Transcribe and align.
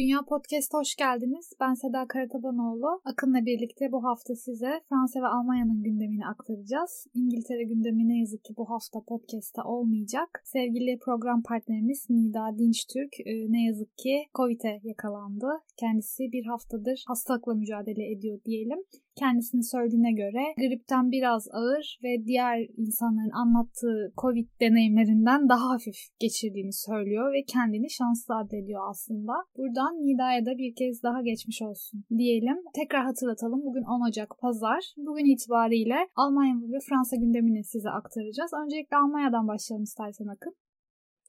Dünya 0.00 0.22
Podcast'a 0.28 0.78
hoş 0.78 0.96
geldiniz. 0.96 1.52
Ben 1.60 1.74
Seda 1.74 2.06
Karatabanoğlu. 2.08 3.00
Akın'la 3.04 3.46
birlikte 3.46 3.92
bu 3.92 4.04
hafta 4.04 4.34
size 4.34 4.72
Fransa 4.88 5.20
ve 5.22 5.26
Almanya'nın 5.26 5.82
gündemini 5.82 6.26
aktaracağız. 6.26 7.06
İngiltere 7.14 7.64
gündemi 7.64 8.08
ne 8.08 8.18
yazık 8.18 8.44
ki 8.44 8.52
bu 8.56 8.70
hafta 8.70 8.98
podcast'ta 9.08 9.62
olmayacak. 9.64 10.42
Sevgili 10.44 10.98
program 10.98 11.42
partnerimiz 11.42 12.10
Nida 12.10 12.58
Dinçtürk 12.58 13.12
e, 13.20 13.32
ne 13.52 13.64
yazık 13.64 13.98
ki 13.98 14.16
Covid'e 14.34 14.80
yakalandı. 14.82 15.50
Kendisi 15.80 16.32
bir 16.32 16.44
haftadır 16.44 17.04
hastalıkla 17.06 17.54
mücadele 17.54 18.12
ediyor 18.12 18.38
diyelim. 18.44 18.78
Kendisinin 19.22 19.70
söylediğine 19.72 20.12
göre 20.12 20.42
gripten 20.62 21.10
biraz 21.10 21.48
ağır 21.52 21.98
ve 22.04 22.12
diğer 22.24 22.56
insanların 22.76 23.34
anlattığı 23.42 24.12
Covid 24.22 24.48
deneyimlerinden 24.60 25.48
daha 25.48 25.66
hafif 25.74 25.98
geçirdiğini 26.18 26.72
söylüyor 26.72 27.32
ve 27.32 27.44
kendini 27.44 27.90
şanslı 27.90 28.36
addediyor 28.36 28.82
aslında. 28.90 29.32
Buradan 29.56 29.94
Nida'ya 30.06 30.46
da 30.46 30.58
bir 30.58 30.74
kez 30.74 31.02
daha 31.02 31.22
geçmiş 31.22 31.62
olsun 31.62 32.04
diyelim. 32.18 32.58
Tekrar 32.74 33.04
hatırlatalım. 33.04 33.60
Bugün 33.64 33.82
10 33.82 34.08
Ocak 34.08 34.30
Pazar. 34.42 34.82
Bugün 34.96 35.24
itibariyle 35.32 35.98
Almanya 36.16 36.54
ve 36.54 36.78
Fransa 36.88 37.16
gündemini 37.16 37.64
size 37.64 37.90
aktaracağız. 37.90 38.50
Öncelikle 38.64 38.96
Almanya'dan 38.96 39.48
başlayalım 39.48 39.84
istersen 39.84 40.26
Akın. 40.26 40.54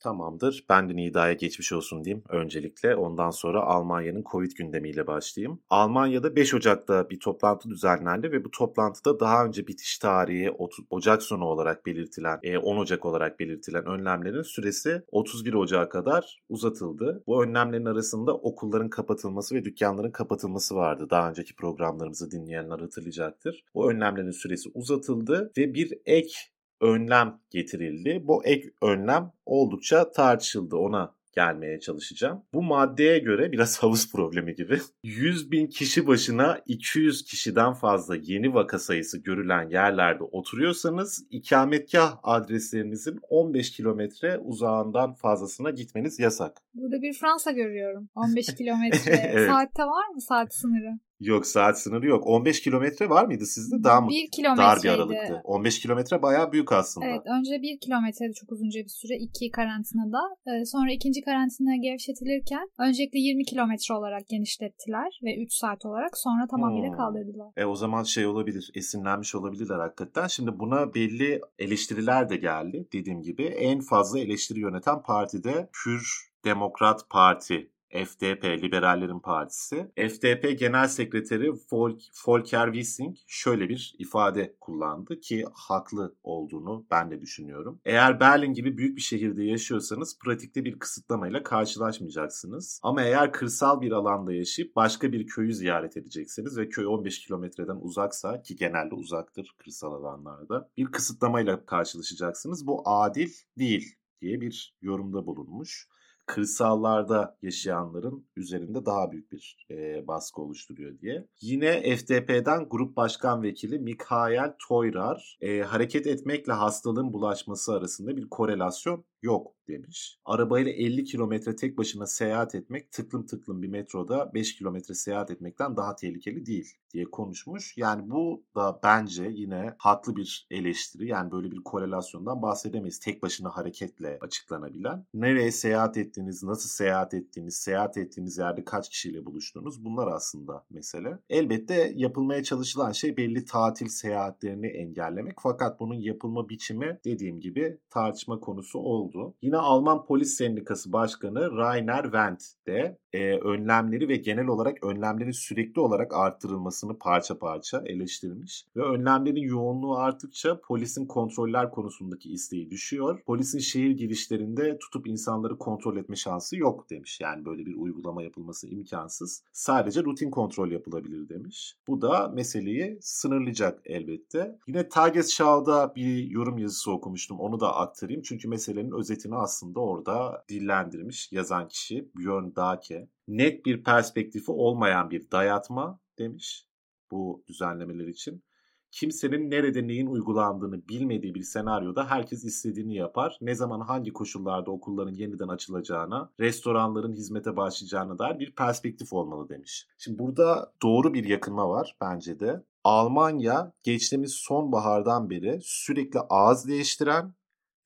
Tamamdır. 0.02 0.66
Ben 0.70 0.90
de 0.90 0.96
Nida'ya 0.96 1.34
geçmiş 1.34 1.74
olsun 1.74 2.04
diyeyim 2.04 2.24
öncelikle. 2.30 2.96
Ondan 2.96 3.30
sonra 3.30 3.62
Almanya'nın 3.62 4.24
Covid 4.32 4.52
gündemiyle 4.52 5.08
başlayayım. 5.08 5.60
Almanya'da 5.70 6.36
5 6.36 6.54
Ocak'ta 6.54 7.10
bir 7.10 7.20
toplantı 7.20 7.70
düzenlendi 7.70 8.32
ve 8.32 8.46
bu 8.46 8.52
toplantıda 8.52 9.20
daha 9.20 9.46
önce 9.46 9.68
bitiş 9.68 9.98
tarihi 9.98 10.52
Ocak 10.90 11.24
sonu 11.24 11.46
olarak 11.46 11.86
belirtilen, 11.86 12.40
10 12.62 12.78
Ocak 12.78 13.06
olarak 13.06 13.40
belirtilen 13.40 13.86
önlemlerin 13.86 14.42
süresi 14.42 15.02
31 15.12 15.54
Ocak'a 15.54 15.90
kadar 15.90 16.42
uzatıldı. 16.50 17.24
Bu 17.28 17.44
önlemlerin 17.44 17.86
arasında 17.86 18.34
okulların 18.34 18.90
kapatılması 18.90 19.56
ve 19.56 19.66
dükkanların 19.66 20.12
kapatılması 20.12 20.76
vardı. 20.76 21.08
Daha 21.10 21.30
önceki 21.30 21.56
programlarımızı 21.56 22.32
dinleyenler 22.32 22.80
hatırlayacaktır. 22.80 23.64
Bu 23.76 23.92
önlemlerin 23.92 24.32
süresi 24.32 24.70
uzatıldı 24.74 25.52
ve 25.58 25.74
bir 25.74 25.94
ek 26.06 26.34
önlem 26.82 27.40
getirildi. 27.50 28.22
Bu 28.24 28.46
ek 28.46 28.70
önlem 28.82 29.32
oldukça 29.46 30.12
tartışıldı. 30.12 30.76
Ona 30.76 31.16
gelmeye 31.36 31.80
çalışacağım. 31.80 32.44
Bu 32.54 32.64
maddeye 32.64 33.20
göre 33.20 33.52
biraz 33.52 33.80
havuz 33.84 34.12
problemi 34.12 34.56
gibi 34.56 34.80
100 35.04 35.52
bin 35.52 35.68
kişi 35.68 36.08
başına 36.08 36.60
200 36.66 37.24
kişiden 37.24 37.74
fazla 37.74 38.16
yeni 38.16 38.54
vaka 38.54 38.80
sayısı 38.80 39.18
görülen 39.18 39.70
yerlerde 39.70 40.24
oturuyorsanız 40.24 41.26
ikametgah 41.30 42.20
adreslerinizin 42.24 43.20
15 43.30 43.72
kilometre 43.72 44.38
uzağından 44.38 45.14
fazlasına 45.14 45.70
gitmeniz 45.70 46.20
yasak. 46.20 46.58
Burada 46.74 47.02
bir 47.02 47.14
Fransa 47.14 47.52
görüyorum. 47.52 48.10
15 48.16 48.56
kilometre. 48.58 49.32
evet. 49.34 49.50
Saatte 49.50 49.84
var 49.84 50.08
mı 50.14 50.22
saat 50.22 50.56
sınırı? 50.56 51.00
Yok 51.22 51.46
saat 51.48 51.82
sınırı 51.82 52.08
yok. 52.08 52.28
15 52.28 52.62
kilometre 52.62 53.10
var 53.10 53.26
mıydı 53.26 53.46
sizde? 53.46 53.84
Daha 53.84 54.02
mı 54.02 54.10
bir 54.10 54.44
dar 54.44 54.84
bir 54.84 54.90
aralıktı? 54.90 55.42
15 55.44 55.80
kilometre 55.80 56.22
bayağı 56.22 56.52
büyük 56.52 56.72
aslında. 56.72 57.06
Evet 57.06 57.22
önce 57.40 57.62
bir 57.62 57.80
kilometreydi 57.80 58.34
çok 58.34 58.52
uzunca 58.52 58.80
bir 58.80 58.96
süre. 59.02 59.18
iki 59.18 59.52
karantinada. 59.52 60.22
Ee, 60.48 60.66
sonra 60.66 60.92
ikinci 60.92 61.22
karantina 61.22 61.76
gevşetilirken 61.76 62.70
öncelikle 62.80 63.20
20 63.20 63.44
kilometre 63.44 63.94
olarak 63.94 64.28
genişlettiler 64.28 65.20
ve 65.24 65.44
3 65.44 65.54
saat 65.54 65.86
olarak 65.86 66.18
sonra 66.18 66.48
tamamıyla 66.48 66.90
hmm. 66.90 66.98
kaldırdılar. 66.98 67.48
E 67.58 67.66
o 67.66 67.76
zaman 67.76 68.04
şey 68.04 68.26
olabilir 68.26 68.72
esinlenmiş 68.76 69.36
olabilirler 69.36 69.80
hakikaten. 69.80 70.28
Şimdi 70.28 70.60
buna 70.60 70.94
belli 70.94 71.42
eleştiriler 71.60 72.30
de 72.30 72.38
geldi 72.38 72.88
dediğim 72.94 73.22
gibi. 73.22 73.44
En 73.44 73.80
fazla 73.80 74.20
eleştiri 74.20 74.60
yöneten 74.60 75.02
partide 75.02 75.70
Pür 75.84 76.32
Demokrat 76.46 77.10
Parti 77.10 77.72
FDP, 77.92 78.44
Liberallerin 78.44 79.20
Partisi. 79.20 79.92
FDP 79.96 80.60
Genel 80.60 80.88
Sekreteri 80.88 81.52
Volk, 81.72 82.02
Volker 82.28 82.66
Wissing 82.66 83.18
şöyle 83.28 83.70
bir 83.70 83.96
ifade 84.00 84.56
kullandı 84.62 85.20
ki 85.20 85.46
haklı 85.54 86.16
olduğunu 86.24 86.86
ben 86.92 87.12
de 87.12 87.22
düşünüyorum. 87.22 87.82
Eğer 87.86 88.20
Berlin 88.20 88.54
gibi 88.54 88.78
büyük 88.78 88.98
bir 88.98 89.02
şehirde 89.02 89.44
yaşıyorsanız 89.44 90.20
pratikte 90.20 90.66
bir 90.66 90.80
kısıtlamayla 90.80 91.44
karşılaşmayacaksınız. 91.44 92.80
Ama 92.84 93.04
eğer 93.04 93.32
kırsal 93.32 93.82
bir 93.82 93.92
alanda 93.92 94.34
yaşayıp 94.34 94.76
başka 94.76 95.12
bir 95.12 95.28
köyü 95.28 95.54
ziyaret 95.54 95.98
edeceksiniz 95.98 96.58
ve 96.58 96.70
köy 96.70 96.88
15 96.88 97.20
kilometreden 97.20 97.78
uzaksa 97.82 98.42
ki 98.42 98.56
genelde 98.56 98.96
uzaktır 98.96 99.56
kırsal 99.58 99.94
alanlarda 99.94 100.70
bir 100.78 100.86
kısıtlamayla 100.86 101.66
karşılaşacaksınız. 101.66 102.68
Bu 102.68 102.82
adil 102.86 103.30
değil 103.58 103.96
diye 104.22 104.42
bir 104.42 104.76
yorumda 104.82 105.26
bulunmuş 105.26 105.88
kırsallarda 106.26 107.38
yaşayanların 107.42 108.28
üzerinde 108.36 108.86
daha 108.86 109.12
büyük 109.12 109.32
bir 109.32 109.68
e, 109.72 110.08
baskı 110.08 110.42
oluşturuyor 110.42 111.00
diye. 111.00 111.28
Yine 111.42 111.96
FDP'den 111.96 112.70
Grup 112.70 112.96
Başkan 112.96 113.44
Vekili 113.44 113.80
Mikhail 113.80 114.52
Toyrar 114.68 115.38
e, 115.42 115.62
hareket 115.62 116.08
etmekle 116.08 116.54
hastalığın 116.54 117.14
bulaşması 117.14 117.74
arasında 117.74 118.18
bir 118.18 118.30
korelasyon 118.30 119.06
yok 119.22 119.56
demiş. 119.68 120.20
Arabayla 120.26 120.72
50 120.72 121.04
kilometre 121.04 121.56
tek 121.56 121.78
başına 121.78 122.08
seyahat 122.08 122.56
etmek 122.56 122.92
tıklım 122.92 123.26
tıklım 123.26 123.62
bir 123.62 123.68
metroda 123.68 124.32
5 124.34 124.56
kilometre 124.56 124.94
seyahat 124.94 125.32
etmekten 125.32 125.78
daha 125.78 125.96
tehlikeli 125.96 126.46
değil 126.46 126.74
diye 126.94 127.06
konuşmuş. 127.06 127.78
Yani 127.78 128.10
bu 128.10 128.44
da 128.56 128.80
bence 128.84 129.30
yine 129.32 129.76
haklı 129.78 130.16
bir 130.16 130.48
eleştiri. 130.52 131.08
Yani 131.08 131.32
böyle 131.32 131.52
bir 131.52 131.64
korelasyondan 131.64 132.42
bahsedemeyiz. 132.42 133.00
Tek 133.00 133.24
başına 133.24 133.50
hareketle 133.50 134.18
açıklanabilen. 134.22 135.06
Nereye 135.14 135.52
seyahat 135.52 135.98
ettiğiniz, 135.98 136.44
nasıl 136.44 136.70
seyahat 136.70 137.14
ettiğiniz, 137.14 137.56
seyahat 137.56 137.98
ettiğiniz 137.98 138.38
yerde 138.38 138.66
kaç 138.66 138.90
kişiyle 138.90 139.26
buluştuğunuz 139.26 139.86
bunlar 139.86 140.08
aslında 140.08 140.66
mesele. 140.70 141.20
Elbette 141.30 141.94
yapılmaya 141.96 142.44
çalışılan 142.44 142.92
şey 142.92 143.18
belli 143.18 143.46
tatil 143.46 143.88
seyahatlerini 143.88 144.68
engellemek. 144.68 145.36
Fakat 145.42 145.80
bunun 145.80 145.96
yapılma 145.96 146.50
biçimi 146.50 147.00
dediğim 147.06 147.40
gibi 147.40 147.78
tartışma 147.90 148.40
konusu 148.40 148.80
oldu. 148.80 149.11
Yine 149.42 149.58
Alman 149.58 150.06
Polis 150.06 150.34
Sendikası 150.34 150.94
Başkanı 150.94 151.58
Rainer 151.58 152.04
Wendt 152.04 152.44
de 152.68 152.98
e, 153.14 153.38
önlemleri 153.38 154.10
ve 154.10 154.16
genel 154.16 154.48
olarak 154.48 154.84
önlemlerin 154.84 155.32
sürekli 155.32 155.82
olarak 155.82 156.14
arttırılmasını 156.14 156.98
parça 157.00 157.40
parça 157.40 157.84
eleştirmiş. 157.86 158.66
Ve 158.76 158.82
önlemlerin 158.82 159.42
yoğunluğu 159.42 159.98
arttıkça 159.98 160.62
polisin 160.62 161.06
kontroller 161.06 161.72
konusundaki 161.72 162.32
isteği 162.32 162.70
düşüyor. 162.70 163.22
Polisin 163.26 163.60
şehir 163.60 163.92
girişlerinde 163.92 164.78
tutup 164.80 165.08
insanları 165.08 165.58
kontrol 165.58 165.98
etme 165.98 166.16
şansı 166.16 166.58
yok 166.58 166.90
demiş. 166.90 167.20
Yani 167.22 167.46
böyle 167.46 167.66
bir 167.66 167.76
uygulama 167.76 168.24
yapılması 168.24 168.68
imkansız. 168.68 169.44
Sadece 169.54 170.04
rutin 170.04 170.32
kontrol 170.32 170.72
yapılabilir 170.72 171.30
demiş. 171.30 171.76
Bu 171.88 172.02
da 172.02 172.28
meseleyi 172.28 172.98
sınırlayacak 173.02 173.82
elbette. 173.86 174.60
Yine 174.68 174.90
Tagesschau'da 174.90 175.96
bir 175.96 176.30
yorum 176.30 176.58
yazısı 176.58 176.92
okumuştum. 176.92 177.40
Onu 177.40 177.60
da 177.60 177.76
aktarayım. 177.76 178.22
Çünkü 178.22 178.48
meselenin 178.48 178.92
özetini 178.92 179.36
aslında 179.36 179.80
orada 179.80 180.46
dillendirmiş 180.50 181.32
yazan 181.32 181.68
kişi 181.68 182.10
Björn 182.16 182.56
Dake. 182.56 183.01
Net 183.28 183.66
bir 183.66 183.84
perspektifi 183.84 184.52
olmayan 184.52 185.12
bir 185.12 185.32
dayatma 185.32 186.00
demiş 186.20 186.66
bu 187.12 187.44
düzenlemeler 187.48 188.08
için. 188.08 188.44
Kimsenin 188.92 189.52
nerede 189.52 189.88
neyin 189.88 190.08
uygulandığını 190.08 190.88
bilmediği 190.88 191.36
bir 191.36 191.44
senaryoda 191.44 192.10
herkes 192.10 192.46
istediğini 192.46 192.96
yapar. 192.96 193.38
Ne 193.42 193.56
zaman 193.56 193.80
hangi 193.80 194.14
koşullarda 194.14 194.72
okulların 194.72 195.14
yeniden 195.14 195.48
açılacağına, 195.48 196.32
restoranların 196.40 197.14
hizmete 197.14 197.58
başlayacağına 197.58 198.20
dair 198.20 198.40
bir 198.40 198.56
perspektif 198.56 199.14
olmalı 199.14 199.50
demiş. 199.50 199.88
Şimdi 199.98 200.20
burada 200.20 200.74
doğru 200.82 201.14
bir 201.14 201.24
yakınma 201.24 201.70
var 201.70 201.98
bence 202.02 202.40
de. 202.40 202.64
Almanya 202.84 203.74
geçtiğimiz 203.84 204.34
sonbahardan 204.34 205.30
beri 205.30 205.60
sürekli 205.64 206.20
ağız 206.20 206.68
değiştiren 206.68 207.34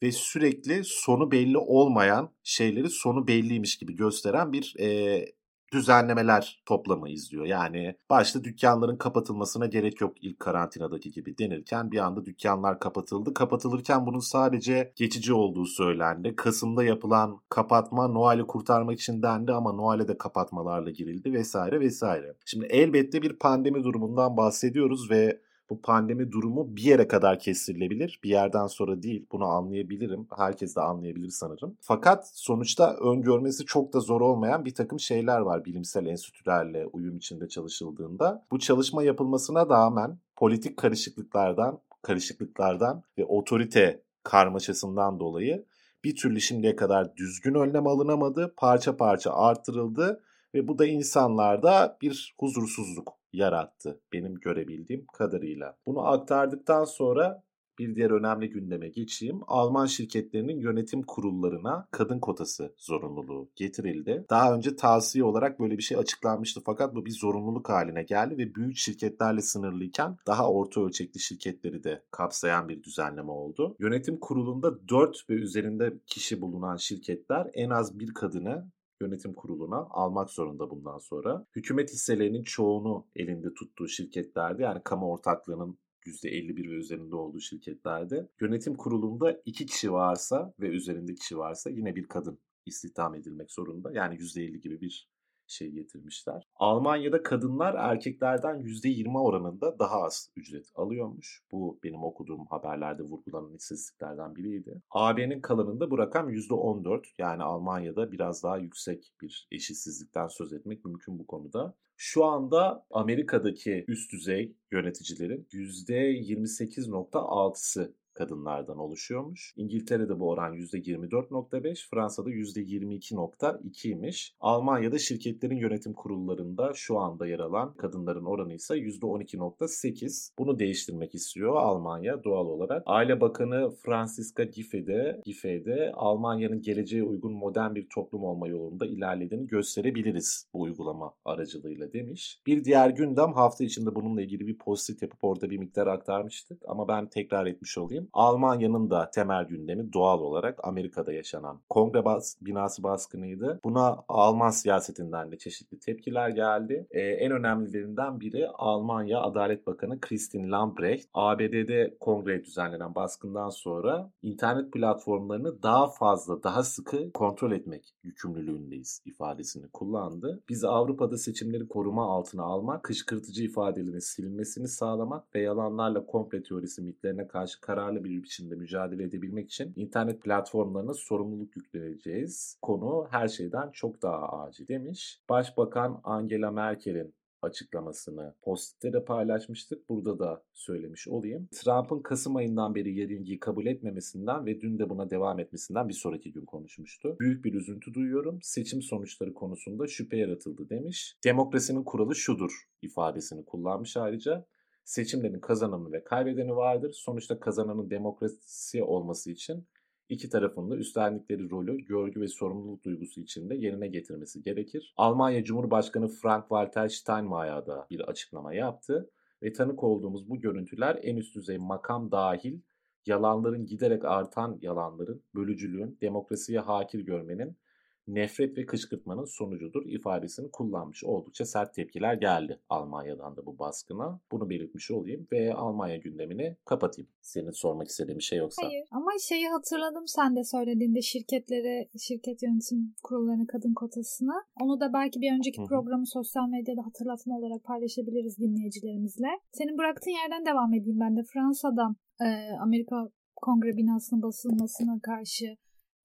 ve 0.03 0.11
sürekli 0.11 0.81
sonu 0.83 1.31
belli 1.31 1.57
olmayan 1.57 2.29
şeyleri 2.43 2.89
sonu 2.89 3.27
belliymiş 3.27 3.77
gibi 3.77 3.95
gösteren 3.95 4.53
bir 4.53 4.75
e, 4.79 5.25
düzenlemeler 5.73 6.61
toplamı 6.65 7.09
izliyor. 7.09 7.45
Yani 7.45 7.95
başta 8.09 8.43
dükkanların 8.43 8.97
kapatılmasına 8.97 9.65
gerek 9.65 10.01
yok 10.01 10.13
ilk 10.21 10.39
karantinadaki 10.39 11.11
gibi 11.11 11.37
denirken 11.37 11.91
bir 11.91 11.97
anda 11.97 12.25
dükkanlar 12.25 12.79
kapatıldı. 12.79 13.33
Kapatılırken 13.33 14.05
bunun 14.05 14.19
sadece 14.19 14.93
geçici 14.95 15.33
olduğu 15.33 15.65
söylendi. 15.65 16.35
Kasım'da 16.35 16.83
yapılan 16.83 17.41
kapatma 17.49 18.07
Noel'i 18.07 18.47
kurtarmak 18.47 18.99
için 18.99 19.21
dendi 19.21 19.51
ama 19.51 19.71
Noel'e 19.71 20.07
de 20.07 20.17
kapatmalarla 20.17 20.91
girildi 20.91 21.33
vesaire 21.33 21.79
vesaire. 21.79 22.35
Şimdi 22.45 22.65
elbette 22.65 23.21
bir 23.21 23.33
pandemi 23.33 23.83
durumundan 23.83 24.37
bahsediyoruz 24.37 25.11
ve 25.11 25.41
bu 25.69 25.81
pandemi 25.81 26.31
durumu 26.31 26.75
bir 26.75 26.81
yere 26.81 27.07
kadar 27.07 27.39
kestirilebilir. 27.39 28.19
Bir 28.23 28.29
yerden 28.29 28.67
sonra 28.67 29.03
değil. 29.03 29.25
Bunu 29.31 29.45
anlayabilirim. 29.45 30.27
Herkes 30.37 30.75
de 30.75 30.81
anlayabilir 30.81 31.29
sanırım. 31.29 31.77
Fakat 31.81 32.29
sonuçta 32.33 32.95
öngörmesi 32.95 33.65
çok 33.65 33.93
da 33.93 33.99
zor 33.99 34.21
olmayan 34.21 34.65
bir 34.65 34.73
takım 34.73 34.99
şeyler 34.99 35.39
var 35.39 35.65
bilimsel 35.65 36.05
enstitülerle 36.05 36.85
uyum 36.85 37.17
içinde 37.17 37.47
çalışıldığında. 37.47 38.45
Bu 38.51 38.59
çalışma 38.59 39.03
yapılmasına 39.03 39.69
rağmen 39.69 40.17
politik 40.35 40.77
karışıklıklardan, 40.77 41.79
karışıklıklardan 42.01 43.03
ve 43.17 43.25
otorite 43.25 44.01
karmaşasından 44.23 45.19
dolayı 45.19 45.65
bir 46.03 46.15
türlü 46.15 46.41
şimdiye 46.41 46.75
kadar 46.75 47.17
düzgün 47.17 47.53
önlem 47.53 47.87
alınamadı. 47.87 48.53
Parça 48.57 48.97
parça 48.97 49.33
artırıldı 49.33 50.21
ve 50.53 50.67
bu 50.67 50.77
da 50.77 50.85
insanlarda 50.85 51.97
bir 52.01 52.35
huzursuzluk 52.39 53.13
yarattı 53.35 54.01
benim 54.13 54.35
görebildiğim 54.35 55.05
kadarıyla. 55.05 55.77
Bunu 55.85 56.07
aktardıktan 56.07 56.83
sonra 56.83 57.43
bir 57.79 57.95
diğer 57.95 58.11
önemli 58.11 58.49
gündeme 58.49 58.89
geçeyim. 58.89 59.41
Alman 59.47 59.85
şirketlerinin 59.85 60.59
yönetim 60.59 61.03
kurullarına 61.03 61.87
kadın 61.91 62.19
kotası 62.19 62.73
zorunluluğu 62.77 63.49
getirildi. 63.55 64.25
Daha 64.29 64.55
önce 64.55 64.75
tavsiye 64.75 65.23
olarak 65.23 65.59
böyle 65.59 65.77
bir 65.77 65.83
şey 65.83 65.97
açıklanmıştı 65.97 66.61
fakat 66.65 66.95
bu 66.95 67.05
bir 67.05 67.11
zorunluluk 67.11 67.69
haline 67.69 68.03
geldi 68.03 68.37
ve 68.37 68.55
büyük 68.55 68.77
şirketlerle 68.77 69.41
sınırlıyken 69.41 70.17
daha 70.27 70.51
orta 70.51 70.81
ölçekli 70.81 71.19
şirketleri 71.19 71.83
de 71.83 72.03
kapsayan 72.11 72.69
bir 72.69 72.83
düzenleme 72.83 73.31
oldu. 73.31 73.75
Yönetim 73.79 74.19
kurulunda 74.19 74.87
4 74.89 75.29
ve 75.29 75.33
üzerinde 75.33 75.93
kişi 76.07 76.41
bulunan 76.41 76.77
şirketler 76.77 77.47
en 77.53 77.69
az 77.69 77.99
bir 77.99 78.13
kadını 78.13 78.65
yönetim 79.05 79.33
kuruluna 79.33 79.77
almak 79.89 80.29
zorunda 80.29 80.69
bundan 80.69 80.97
sonra. 80.97 81.45
Hükümet 81.55 81.93
hisselerinin 81.93 82.43
çoğunu 82.43 83.07
elinde 83.15 83.53
tuttuğu 83.53 83.87
şirketlerde 83.87 84.63
yani 84.63 84.81
kamu 84.83 85.11
ortaklığının 85.11 85.77
%51 86.05 86.69
ve 86.69 86.75
üzerinde 86.75 87.15
olduğu 87.15 87.39
şirketlerde 87.39 88.27
yönetim 88.41 88.75
kurulunda 88.75 89.41
iki 89.45 89.65
kişi 89.65 89.91
varsa 89.91 90.53
ve 90.59 90.67
üzerinde 90.67 91.15
kişi 91.15 91.37
varsa 91.37 91.69
yine 91.69 91.95
bir 91.95 92.07
kadın 92.07 92.39
istihdam 92.65 93.15
edilmek 93.15 93.51
zorunda. 93.51 93.91
Yani 93.93 94.15
%50 94.15 94.57
gibi 94.57 94.81
bir 94.81 95.09
şey 95.47 95.71
getirmişler. 95.71 96.47
Almanya'da 96.55 97.23
kadınlar 97.23 97.75
erkeklerden 97.77 98.59
%20 98.59 99.21
oranında 99.21 99.79
daha 99.79 100.01
az 100.01 100.29
ücret 100.35 100.71
alıyormuş. 100.75 101.43
Bu 101.51 101.79
benim 101.83 102.03
okuduğum 102.03 102.45
haberlerde 102.45 103.03
vurgulanan 103.03 103.55
istatistiklerden 103.55 104.35
biriydi. 104.35 104.81
AB'nin 104.89 105.41
kalanında 105.41 105.91
bu 105.91 105.97
rakam 105.97 106.29
%14. 106.29 107.05
Yani 107.17 107.43
Almanya'da 107.43 108.11
biraz 108.11 108.43
daha 108.43 108.57
yüksek 108.57 109.13
bir 109.21 109.47
eşitsizlikten 109.51 110.27
söz 110.27 110.53
etmek 110.53 110.85
mümkün 110.85 111.19
bu 111.19 111.27
konuda. 111.27 111.75
Şu 111.97 112.25
anda 112.25 112.85
Amerika'daki 112.91 113.85
üst 113.87 114.11
düzey 114.11 114.55
yöneticilerin 114.71 115.47
%28.6'sı 115.51 117.95
kadınlardan 118.15 118.77
oluşuyormuş. 118.77 119.53
İngiltere'de 119.57 120.19
bu 120.19 120.29
oran 120.29 120.53
%24.5, 120.53 121.89
Fransa'da 121.89 122.29
%22.2'ymiş. 122.29 124.33
Almanya'da 124.39 124.97
şirketlerin 124.97 125.57
yönetim 125.57 125.93
kurullarında 125.93 126.71
şu 126.73 126.99
anda 126.99 127.27
yer 127.27 127.39
alan 127.39 127.73
kadınların 127.73 128.25
oranı 128.25 128.53
ise 128.53 128.75
%12.8. 128.75 130.31
Bunu 130.39 130.59
değiştirmek 130.59 131.15
istiyor 131.15 131.55
Almanya 131.55 132.23
doğal 132.23 132.45
olarak. 132.45 132.83
Aile 132.85 133.21
Bakanı 133.21 133.71
Franziska 133.85 134.43
Giffey'de, 134.43 135.21
Giffey'de 135.25 135.91
Almanya'nın 135.95 136.61
geleceğe 136.61 137.03
uygun 137.03 137.33
modern 137.33 137.75
bir 137.75 137.87
toplum 137.89 138.23
olma 138.23 138.47
yolunda 138.47 138.85
ilerlediğini 138.85 139.47
gösterebiliriz 139.47 140.47
bu 140.53 140.61
uygulama 140.61 141.13
aracılığıyla 141.25 141.93
demiş. 141.93 142.41
Bir 142.47 142.63
diğer 142.63 142.89
gündem 142.89 143.33
hafta 143.33 143.63
içinde 143.63 143.95
bununla 143.95 144.21
ilgili 144.21 144.47
bir 144.47 144.57
post 144.57 145.01
yapıp 145.01 145.23
orada 145.23 145.49
bir 145.49 145.57
miktar 145.57 145.87
aktarmıştık 145.87 146.61
ama 146.67 146.87
ben 146.87 147.09
tekrar 147.09 147.45
etmiş 147.45 147.77
olayım. 147.77 148.04
Almanya'nın 148.13 148.89
da 148.89 149.09
temel 149.09 149.45
gündemi 149.45 149.93
doğal 149.93 150.19
olarak 150.19 150.59
Amerika'da 150.63 151.13
yaşanan 151.13 151.59
kongre 151.69 152.05
bas 152.05 152.35
binası 152.41 152.83
baskınıydı. 152.83 153.59
Buna 153.63 154.03
Alman 154.09 154.49
siyasetinden 154.49 155.31
de 155.31 155.37
çeşitli 155.37 155.79
tepkiler 155.79 156.29
geldi. 156.29 156.87
Ee, 156.91 156.99
en 157.01 157.31
önemlilerinden 157.31 158.19
biri 158.19 158.47
Almanya 158.49 159.21
Adalet 159.21 159.67
Bakanı 159.67 159.99
Christine 160.01 160.49
Lambrecht. 160.49 161.09
ABD'de 161.13 161.97
kongre 161.99 162.45
düzenlenen 162.45 162.95
baskından 162.95 163.49
sonra 163.49 164.11
internet 164.21 164.71
platformlarını 164.71 165.63
daha 165.63 165.87
fazla, 165.87 166.43
daha 166.43 166.63
sıkı 166.63 167.11
kontrol 167.13 167.51
etmek 167.51 167.95
yükümlülüğündeyiz 168.03 169.01
ifadesini 169.05 169.67
kullandı. 169.67 170.43
Biz 170.49 170.63
Avrupa'da 170.63 171.17
seçimleri 171.17 171.67
koruma 171.67 172.05
altına 172.05 172.43
almak, 172.43 172.83
kışkırtıcı 172.83 173.43
ifadelerin 173.43 173.99
silinmesini 173.99 174.67
sağlamak 174.67 175.35
ve 175.35 175.41
yalanlarla 175.41 176.05
komple 176.05 176.43
teorisi 176.43 176.81
mitlerine 176.81 177.27
karşı 177.27 177.61
kararlı 177.61 177.94
kararlı 177.95 178.03
bir 178.03 178.23
biçimde 178.23 178.55
mücadele 178.55 179.03
edebilmek 179.03 179.45
için 179.45 179.73
internet 179.75 180.21
platformlarına 180.21 180.93
sorumluluk 180.93 181.55
yükleneceğiz. 181.55 182.57
Konu 182.61 183.07
her 183.11 183.27
şeyden 183.27 183.71
çok 183.71 184.01
daha 184.01 184.27
acil 184.27 184.67
demiş. 184.67 185.19
Başbakan 185.29 186.01
Angela 186.03 186.51
Merkel'in 186.51 187.13
açıklamasını 187.41 188.33
Post'te 188.41 188.93
de 188.93 189.05
paylaşmıştık. 189.05 189.89
Burada 189.89 190.19
da 190.19 190.43
söylemiş 190.53 191.07
olayım. 191.07 191.47
Trump'ın 191.51 192.01
Kasım 192.01 192.35
ayından 192.35 192.75
beri 192.75 192.95
yenilgiyi 192.95 193.39
kabul 193.39 193.65
etmemesinden 193.65 194.45
ve 194.45 194.61
dün 194.61 194.79
de 194.79 194.89
buna 194.89 195.09
devam 195.09 195.39
etmesinden 195.39 195.89
bir 195.89 195.93
sonraki 195.93 196.31
gün 196.31 196.45
konuşmuştu. 196.45 197.15
Büyük 197.19 197.45
bir 197.45 197.53
üzüntü 197.53 197.93
duyuyorum. 197.93 198.39
Seçim 198.41 198.81
sonuçları 198.81 199.33
konusunda 199.33 199.87
şüphe 199.87 200.17
yaratıldı 200.17 200.69
demiş. 200.69 201.17
Demokrasinin 201.23 201.83
kuralı 201.83 202.15
şudur 202.15 202.51
ifadesini 202.81 203.45
kullanmış 203.45 203.97
ayrıca 203.97 204.45
seçimlerin 204.85 205.39
kazananı 205.39 205.91
ve 205.91 206.03
kaybedeni 206.03 206.55
vardır. 206.55 206.91
Sonuçta 206.93 207.39
kazananın 207.39 207.89
demokrasi 207.89 208.83
olması 208.83 209.31
için 209.31 209.67
iki 210.09 210.29
tarafın 210.29 210.71
da 210.71 210.75
üstlendikleri 210.75 211.49
rolü 211.49 211.77
görgü 211.77 212.21
ve 212.21 212.27
sorumluluk 212.27 212.83
duygusu 212.83 213.21
içinde 213.21 213.55
yerine 213.55 213.87
getirmesi 213.87 214.41
gerekir. 214.41 214.93
Almanya 214.97 215.43
Cumhurbaşkanı 215.43 216.07
Frank-Walter 216.07 216.89
Steinmeier 216.89 217.67
da 217.67 217.87
bir 217.89 217.99
açıklama 217.99 218.53
yaptı 218.53 219.09
ve 219.43 219.53
tanık 219.53 219.83
olduğumuz 219.83 220.29
bu 220.29 220.39
görüntüler 220.39 220.99
en 221.03 221.15
üst 221.15 221.35
düzey 221.35 221.57
makam 221.57 222.11
dahil 222.11 222.59
yalanların 223.05 223.65
giderek 223.65 224.05
artan 224.05 224.57
yalanların, 224.61 225.23
bölücülüğün, 225.35 225.97
demokrasiye 226.01 226.59
hakir 226.59 226.99
görmenin 226.99 227.57
nefret 228.07 228.57
ve 228.57 228.65
kışkırtmanın 228.65 229.25
sonucudur 229.25 229.85
ifadesini 229.85 230.51
kullanmış. 230.51 231.03
Oldukça 231.03 231.45
sert 231.45 231.73
tepkiler 231.73 232.13
geldi 232.13 232.59
Almanya'dan 232.69 233.37
da 233.37 233.45
bu 233.45 233.59
baskına. 233.59 234.19
Bunu 234.31 234.49
belirtmiş 234.49 234.91
olayım 234.91 235.27
ve 235.31 235.53
Almanya 235.53 235.97
gündemini 235.97 236.57
kapatayım. 236.65 237.09
Senin 237.21 237.51
sormak 237.51 237.87
istediğin 237.87 238.19
bir 238.19 238.23
şey 238.23 238.39
yoksa. 238.39 238.67
Hayır 238.67 238.87
ama 238.91 239.11
şeyi 239.29 239.47
hatırladım 239.47 240.03
sen 240.07 240.35
de 240.35 240.43
söylediğinde 240.43 241.01
şirketlere, 241.01 241.89
şirket 241.99 242.43
yönetim 242.43 242.93
kurullarına 243.03 243.47
kadın 243.47 243.73
kotasını. 243.73 244.43
Onu 244.61 244.79
da 244.79 244.93
belki 244.93 245.21
bir 245.21 245.33
önceki 245.37 245.57
Hı-hı. 245.57 245.67
programı 245.67 246.07
sosyal 246.07 246.47
medyada 246.49 246.85
hatırlatma 246.85 247.37
olarak 247.37 247.63
paylaşabiliriz 247.63 248.37
dinleyicilerimizle. 248.37 249.27
Senin 249.51 249.77
bıraktığın 249.77 250.19
yerden 250.21 250.45
devam 250.45 250.73
edeyim 250.73 250.99
ben 250.99 251.17
de. 251.17 251.21
Fransa'dan 251.33 251.95
e, 252.21 252.27
Amerika 252.61 253.09
Kongre 253.35 253.77
binasının 253.77 254.21
basılmasına 254.21 254.99
karşı 255.03 255.45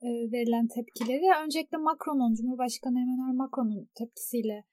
verilen 0.02 0.66
tepkileri. 0.74 1.44
Öncelikle 1.44 1.78
Macron'un, 1.78 2.34
Cumhurbaşkanı 2.34 2.98
Emmanuel 3.00 3.34
Macron'un 3.34 3.88
tepkisiyle 3.98 4.64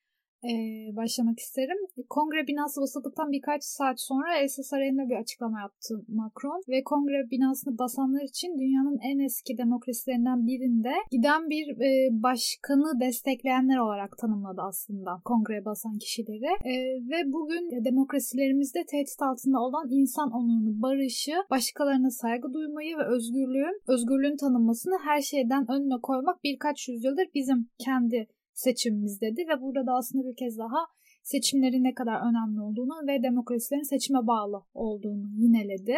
e, 0.51 0.54
başlamak 0.96 1.39
isterim. 1.39 1.77
Kongre 2.10 2.48
binası 2.48 2.82
basıldıktan 2.82 3.32
birkaç 3.32 3.63
saat 3.63 4.01
sonra 4.01 4.48
Sarayı'nda 4.48 5.10
bir 5.10 5.16
açıklama 5.16 5.60
yaptı 5.60 6.06
Macron 6.08 6.62
ve 6.70 6.84
kongre 6.84 7.30
binasını 7.32 7.77
basanlar 7.77 8.22
için 8.22 8.58
dünyanın 8.60 9.00
en 9.04 9.20
eski 9.20 9.58
demokrasilerinden 9.58 10.48
birinde 10.48 10.94
giden 11.12 11.50
bir 11.50 11.68
e, 11.82 12.10
başkanı 12.24 13.00
destekleyenler 13.00 13.77
olarak 13.77 14.18
tanımladı 14.18 14.62
aslında 14.62 15.22
kongreye 15.25 15.66
basan 15.66 15.98
kişileri 15.98 16.51
e, 16.66 16.74
ve 17.12 17.32
bugün 17.34 17.86
demokrasilerimizde 17.86 18.80
tehdit 18.92 19.22
altında 19.22 19.60
olan 19.60 19.88
insan 19.89 20.32
onurunu, 20.32 20.82
barışı, 20.82 21.36
başkalarına 21.50 22.10
saygı 22.10 22.54
duymayı 22.54 22.98
ve 22.98 23.06
özgürlüğün, 23.16 23.82
özgürlüğün 23.88 24.38
tanınmasını 24.38 24.98
her 25.04 25.22
şeyden 25.22 25.72
önüne 25.72 26.01
koymak 26.04 26.44
birkaç 26.44 26.89
yüzyıldır 26.89 27.27
bizim 27.36 27.70
kendi 27.86 28.27
seçimimiz 28.58 29.22
dedi 29.22 29.42
ve 29.50 29.62
burada 29.62 29.88
da 29.88 29.92
aslında 30.00 30.24
bir 30.30 30.36
kez 30.36 30.58
daha 30.58 30.80
seçimlerin 31.24 31.84
ne 31.84 31.94
kadar 31.94 32.18
önemli 32.30 32.62
olduğunu 32.62 33.08
ve 33.08 33.24
demokrasilerin 33.24 33.90
seçime 33.94 34.20
bağlı 34.28 34.60
olduğunu 34.74 35.28
yineledi. 35.38 35.98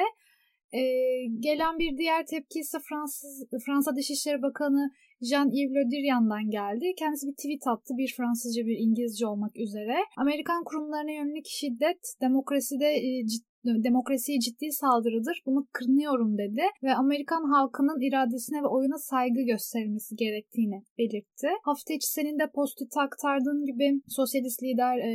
Ee, 0.74 0.82
gelen 1.40 1.80
bir 1.80 1.98
diğer 1.98 2.26
tepki 2.26 2.60
ise 2.60 2.78
Fransız, 2.90 3.48
Fransa 3.66 3.96
Dışişleri 3.96 4.42
Bakanı 4.42 4.92
Jean-Yves 5.22 5.74
Le 5.76 5.84
Drian'dan 5.92 6.50
geldi. 6.50 6.86
Kendisi 7.00 7.28
bir 7.28 7.36
tweet 7.42 7.68
attı. 7.68 7.94
Bir 7.98 8.14
Fransızca 8.18 8.66
bir 8.66 8.78
İngilizce 8.80 9.28
olmak 9.28 9.58
üzere. 9.58 9.98
Amerikan 10.18 10.64
kurumlarına 10.64 11.12
yönelik 11.12 11.48
şiddet 11.48 12.02
demokraside 12.22 12.90
e, 13.08 13.28
ciddi 13.28 13.49
demokrasiye 13.66 14.40
ciddi 14.40 14.72
saldırıdır. 14.72 15.42
Bunu 15.46 15.68
kınıyorum 15.74 16.38
dedi 16.38 16.62
ve 16.84 16.94
Amerikan 16.96 17.44
halkının 17.54 18.00
iradesine 18.08 18.62
ve 18.64 18.68
oyuna 18.68 18.98
saygı 18.98 19.42
gösterilmesi 19.42 20.16
gerektiğini 20.16 20.84
belirtti. 20.98 21.48
Hafta 21.64 21.94
içi 21.94 22.08
senin 22.08 22.40
de 22.40 22.48
postite 22.56 23.00
aktardığın 23.02 23.66
gibi 23.66 24.02
sosyalist 24.08 24.64
lider 24.64 24.98
e, 24.98 25.12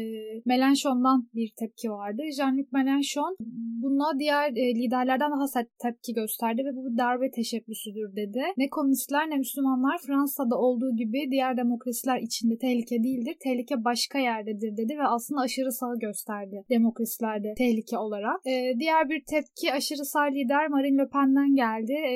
Mélenchon'dan 0.50 1.28
bir 1.34 1.52
tepki 1.58 1.90
vardı. 1.90 2.22
Jean-Luc 2.38 2.68
Mélenchon 2.78 3.36
buna 3.82 4.18
diğer 4.18 4.50
e, 4.50 4.74
liderlerden 4.74 5.30
daha 5.30 5.46
sert 5.46 5.68
tepki 5.78 6.12
gösterdi 6.14 6.62
ve 6.64 6.76
bu 6.76 6.86
bir 6.86 6.98
darbe 6.98 7.30
teşebbüsüdür 7.30 8.16
dedi. 8.16 8.42
Ne 8.56 8.68
komünistler 8.70 9.30
ne 9.30 9.36
Müslümanlar 9.36 9.98
Fransa'da 10.06 10.56
olduğu 10.56 10.96
gibi 10.96 11.30
diğer 11.30 11.56
demokrasiler 11.56 12.18
içinde 12.18 12.58
tehlike 12.58 13.02
değildir. 13.04 13.36
Tehlike 13.40 13.84
başka 13.84 14.18
yerdedir 14.18 14.76
dedi 14.76 14.92
ve 14.98 15.06
aslında 15.06 15.40
aşırı 15.40 15.72
sağ 15.72 15.94
gösterdi 16.00 16.64
demokrasilerde 16.70 17.54
tehlike 17.58 17.98
olarak. 17.98 18.33
E, 18.46 18.78
diğer 18.78 19.08
bir 19.08 19.24
tepki 19.24 19.72
aşırı 19.72 20.04
sağ 20.04 20.22
lider 20.22 20.68
Marine 20.68 21.02
Le 21.02 21.08
Pen'den 21.08 21.54
geldi. 21.54 21.92
E, 21.92 22.14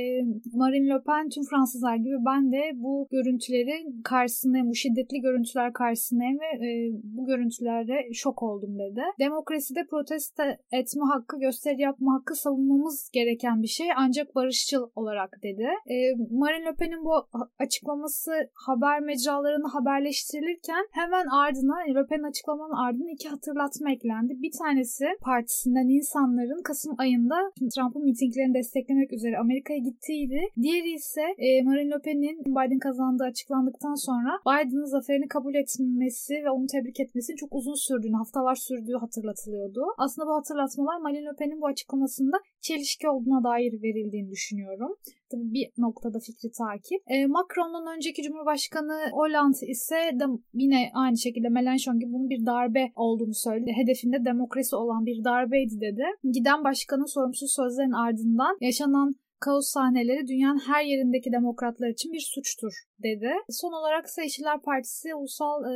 Marine 0.53 0.89
Le 0.89 1.03
Pen 1.07 1.29
tüm 1.29 1.45
Fransızlar 1.51 1.97
gibi 1.97 2.17
ben 2.27 2.53
de 2.53 2.63
bu 2.75 3.09
görüntüleri 3.11 3.75
karşısındayım, 4.05 4.69
bu 4.71 4.75
şiddetli 4.75 5.21
görüntüler 5.21 5.73
karşısındayım 5.73 6.39
ve 6.41 6.67
e, 6.67 6.71
bu 7.03 7.27
görüntülerde 7.27 7.95
şok 8.13 8.43
oldum 8.43 8.79
dedi. 8.79 9.03
Demokraside 9.19 9.87
protesto 9.91 10.43
etme 10.73 11.05
hakkı, 11.13 11.39
gösteri 11.41 11.81
yapma 11.81 12.15
hakkı 12.15 12.35
savunmamız 12.35 13.11
gereken 13.13 13.63
bir 13.63 13.69
şey 13.69 13.87
ancak 13.97 14.35
barışçıl 14.35 14.91
olarak 14.97 15.31
dedi. 15.43 15.69
E, 15.87 15.95
Marine 16.31 16.65
Le 16.65 16.75
Pen'in 16.75 17.05
bu 17.05 17.15
açıklaması 17.59 18.33
haber 18.67 19.01
mecralarını 19.01 19.69
haberleştirilirken 19.69 20.85
hemen 20.93 21.27
ardına 21.27 21.77
Le 21.95 22.07
Pen 22.07 22.23
açıklamanın 22.23 22.77
ardından 22.85 23.09
iki 23.09 23.29
hatırlatma 23.29 23.93
eklendi. 23.93 24.33
Bir 24.43 24.53
tanesi 24.59 25.07
partisinden 25.21 25.89
insanların 26.09 26.63
Kasım 26.63 26.95
ayında 26.99 27.37
Trump'ın 27.75 28.05
mitinglerini 28.05 28.55
desteklemek 28.55 29.13
üzere 29.13 29.39
Amerika'ya 29.39 29.79
gittiğiydi. 29.79 30.41
Diğeri 30.63 30.93
ise 30.93 31.23
e, 31.39 31.63
Marine 31.63 31.91
Le 31.91 32.01
Pen'in 32.05 32.39
Biden 32.57 32.79
kazandığı 32.79 33.25
açıklandıktan 33.25 33.95
sonra 33.95 34.31
Biden'ın 34.47 34.85
zaferini 34.85 35.29
kabul 35.29 35.55
etmesi 35.55 36.35
ve 36.45 36.51
onu 36.51 36.67
tebrik 36.67 37.01
etmesinin 37.01 37.37
çok 37.37 37.51
uzun 37.53 37.75
sürdüğünü, 37.87 38.17
haftalar 38.17 38.55
sürdüğü 38.55 38.97
hatırlatılıyordu. 39.05 39.83
Aslında 39.99 40.29
bu 40.29 40.35
hatırlatmalar 40.35 41.01
Marine 41.01 41.25
Le 41.25 41.37
Pen'in 41.39 41.61
bu 41.61 41.67
açıklamasında 41.67 42.37
çelişki 42.61 43.09
olduğuna 43.09 43.45
dair 43.45 43.83
verildiğini 43.83 44.31
düşünüyorum. 44.31 44.97
Tabii 45.31 45.53
bir 45.53 45.67
noktada 45.79 46.19
fikri 46.19 46.51
takip. 46.53 47.01
E, 47.07 47.27
Macron'dan 47.27 47.97
önceki 47.97 48.23
Cumhurbaşkanı 48.23 49.11
Hollande 49.13 49.67
ise 49.67 49.97
de 50.21 50.25
yine 50.55 50.91
aynı 50.95 51.19
şekilde 51.19 51.49
Mélenchon 51.49 51.99
gibi 51.99 52.13
bunun 52.13 52.31
bir 52.31 52.47
darbe 52.47 52.93
olduğunu 52.97 53.35
söyledi. 53.35 53.73
Hedefinde 53.73 54.25
demokrasi 54.25 54.77
olan 54.77 55.07
bir 55.07 55.25
darbeydi 55.25 55.81
dedi. 55.81 56.05
Giden 56.33 56.65
başkanın 56.65 57.15
sorumsuz 57.15 57.55
sözlerin 57.57 57.93
ardından 57.93 58.57
yaşanan 58.61 59.15
kaos 59.41 59.67
sahneleri 59.75 60.27
dünyanın 60.27 60.59
her 60.59 60.85
yerindeki 60.85 61.33
demokratlar 61.33 61.89
için 61.89 62.13
bir 62.13 62.25
suçtur 62.35 62.73
dedi. 63.03 63.31
Son 63.51 63.73
olarak 63.81 64.07
ise 64.07 64.23
Yeşiller 64.23 64.61
Partisi 64.61 65.15
Ulusal 65.15 65.59
e, 65.65 65.75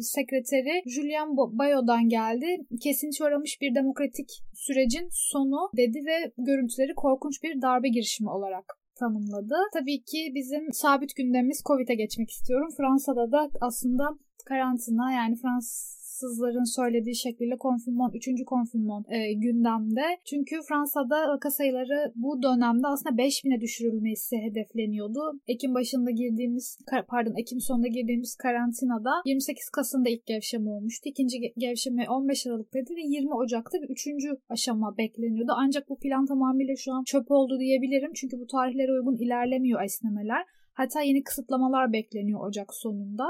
Sekreteri 0.00 0.82
Julian 0.86 1.36
Bayo'dan 1.36 2.08
geldi. 2.08 2.46
Kesinti 2.82 3.24
uğramış 3.24 3.60
bir 3.60 3.74
demokratik 3.74 4.28
sürecin 4.54 5.08
sonu 5.12 5.70
dedi 5.76 5.98
ve 6.06 6.32
görüntüleri 6.38 6.94
korkunç 6.94 7.42
bir 7.42 7.62
darbe 7.62 7.88
girişimi 7.88 8.30
olarak 8.30 8.64
tanımladı. 9.00 9.54
Tabii 9.72 10.02
ki 10.02 10.32
bizim 10.34 10.72
sabit 10.72 11.16
gündemimiz 11.16 11.62
Covid'e 11.68 11.94
geçmek 11.94 12.30
istiyorum. 12.30 12.68
Fransa'da 12.76 13.32
da 13.32 13.50
aslında 13.60 14.04
karantina 14.46 15.12
yani 15.12 15.36
Fransız 15.36 15.98
Fransızların 16.18 16.76
söylediği 16.76 17.16
şekliyle 17.16 17.56
konfirmon, 17.56 18.12
3. 18.14 18.44
konfirmon 18.46 19.04
e, 19.08 19.32
gündemde. 19.32 20.06
Çünkü 20.24 20.56
Fransa'da 20.68 21.28
vaka 21.28 21.50
sayıları 21.50 22.12
bu 22.14 22.42
dönemde 22.42 22.86
aslında 22.86 23.22
5000'e 23.22 23.60
düşürülmesi 23.60 24.36
hedefleniyordu. 24.36 25.40
Ekim 25.48 25.74
başında 25.74 26.10
girdiğimiz, 26.10 26.78
pardon 27.08 27.34
Ekim 27.40 27.60
sonunda 27.60 27.88
girdiğimiz 27.88 28.36
karantinada 28.36 29.10
28 29.26 29.68
Kasım'da 29.68 30.08
ilk 30.08 30.26
gevşeme 30.26 30.70
olmuştu. 30.70 31.08
İkinci 31.08 31.36
gevşeme 31.56 32.08
15 32.08 32.46
Aralık'taydı 32.46 32.90
ve 32.96 33.02
20 33.02 33.34
Ocak'ta 33.34 33.82
bir 33.82 33.88
üçüncü 33.88 34.28
aşama 34.48 34.98
bekleniyordu. 34.98 35.52
Ancak 35.56 35.88
bu 35.88 35.98
plan 35.98 36.26
tamamıyla 36.26 36.74
şu 36.76 36.92
an 36.92 37.04
çöp 37.04 37.30
oldu 37.30 37.58
diyebilirim. 37.60 38.12
Çünkü 38.14 38.40
bu 38.40 38.46
tarihlere 38.46 38.92
uygun 38.92 39.16
ilerlemiyor 39.16 39.82
esnemeler. 39.82 40.42
Hatta 40.72 41.00
yeni 41.02 41.22
kısıtlamalar 41.22 41.92
bekleniyor 41.92 42.46
Ocak 42.48 42.74
sonunda. 42.74 43.24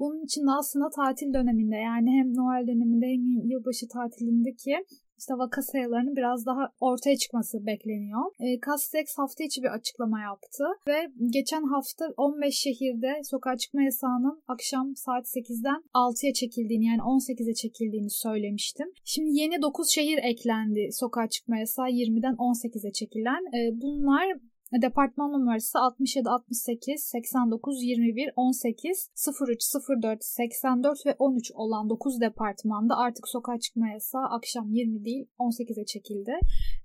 Bunun 0.00 0.24
için 0.24 0.46
de 0.46 0.50
aslında 0.60 0.88
tatil 0.96 1.34
döneminde 1.34 1.76
yani 1.76 2.10
hem 2.18 2.28
Noel 2.34 2.66
döneminde 2.66 3.06
hem 3.06 3.50
yılbaşı 3.50 3.88
tatilindeki 3.88 4.76
işte 5.20 5.34
vaka 5.34 5.62
sayılarının 5.62 6.16
biraz 6.16 6.46
daha 6.46 6.64
ortaya 6.80 7.16
çıkması 7.16 7.66
bekleniyor. 7.66 8.24
E, 8.40 8.46
Castex 8.66 9.06
hafta 9.16 9.44
içi 9.44 9.62
bir 9.62 9.72
açıklama 9.78 10.20
yaptı 10.20 10.64
ve 10.88 10.98
geçen 11.36 11.62
hafta 11.62 12.04
15 12.16 12.54
şehirde 12.54 13.10
sokağa 13.24 13.56
çıkma 13.56 13.82
yasağının 13.82 14.42
akşam 14.48 14.96
saat 14.96 15.24
8'den 15.26 15.80
6'ya 15.94 16.32
çekildiğini 16.32 16.86
yani 16.86 17.00
18'e 17.00 17.54
çekildiğini 17.54 18.10
söylemiştim. 18.10 18.88
Şimdi 19.04 19.30
yeni 19.40 19.62
9 19.62 19.90
şehir 19.94 20.18
eklendi 20.22 20.88
sokağa 20.92 21.28
çıkma 21.28 21.58
yasağı 21.58 21.88
20'den 21.88 22.34
18'e 22.34 22.92
çekilen. 22.92 23.42
E, 23.56 23.80
bunlar 23.82 24.26
Departman 24.72 25.32
numarası 25.32 25.78
67 25.78 26.28
68 26.28 27.04
89 27.04 27.82
21 27.82 28.30
18 28.36 29.10
03 29.48 29.62
04 30.02 30.24
84 30.24 31.06
ve 31.06 31.14
13 31.18 31.52
olan 31.54 31.90
9 31.90 32.20
departmanda 32.20 32.96
artık 32.96 33.28
sokağa 33.28 33.58
çıkma 33.58 33.88
yasağı 33.88 34.24
akşam 34.24 34.70
20 34.70 35.04
değil 35.04 35.26
18'e 35.38 35.84
çekildi. 35.84 36.32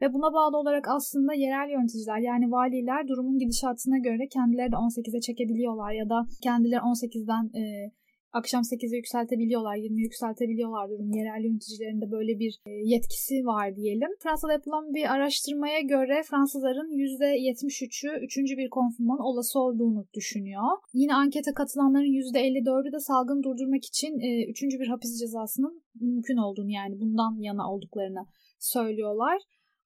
Ve 0.02 0.14
buna 0.14 0.34
bağlı 0.34 0.58
olarak 0.58 0.88
aslında 0.88 1.34
yerel 1.34 1.70
yöneticiler 1.70 2.20
yani 2.20 2.52
valiler 2.52 3.08
durumun 3.08 3.38
gidişatına 3.38 3.98
göre 3.98 4.28
kendileri 4.28 4.72
de 4.72 4.76
18'e 4.76 5.22
çekebiliyorlar 5.22 5.92
ya 5.92 6.10
da 6.10 6.26
kendileri 6.44 6.80
18'den 6.80 7.60
e, 7.60 7.92
akşam 8.40 8.62
8'e 8.62 8.98
yükseltebiliyorlar, 9.02 9.76
20'ye 9.76 10.04
yükseltebiliyorlar 10.04 10.90
durum. 10.90 11.12
Yerel 11.18 11.44
yöneticilerin 11.46 12.02
de 12.02 12.12
böyle 12.12 12.40
bir 12.40 12.54
e, 12.68 12.72
yetkisi 12.72 13.36
var 13.46 13.76
diyelim. 13.76 14.12
Fransa'da 14.24 14.54
yapılan 14.54 14.94
bir 14.94 15.14
araştırmaya 15.14 15.82
göre 15.82 16.24
Fransızların 16.30 16.90
%73'ü 16.92 18.10
3. 18.26 18.38
bir 18.38 18.70
konfirman 18.70 19.20
olası 19.20 19.60
olduğunu 19.60 20.06
düşünüyor. 20.14 20.70
Yine 20.94 21.14
ankete 21.16 21.54
katılanların 21.54 22.12
%54'ü 22.22 22.92
de 22.92 23.00
salgın 23.00 23.44
durdurmak 23.44 23.86
için 23.86 24.12
3. 24.50 24.64
E, 24.64 24.80
bir 24.80 24.88
hapis 24.88 25.20
cezasının 25.20 25.84
mümkün 26.02 26.38
olduğunu 26.38 26.72
yani 26.72 27.00
bundan 27.00 27.34
yana 27.40 27.72
olduklarını 27.72 28.26
söylüyorlar. 28.60 29.38